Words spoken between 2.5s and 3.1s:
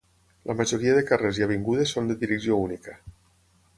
única.